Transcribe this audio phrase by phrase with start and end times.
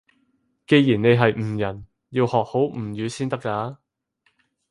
[0.65, 3.77] 既然你係吳人，要學好吳語先得㗎